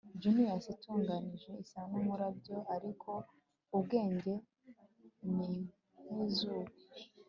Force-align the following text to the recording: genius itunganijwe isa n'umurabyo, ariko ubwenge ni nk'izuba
genius 0.21 0.63
itunganijwe 0.75 1.51
isa 1.63 1.81
n'umurabyo, 1.89 2.57
ariko 2.75 3.11
ubwenge 3.77 4.33
ni 5.35 5.49
nk'izuba 6.05 6.71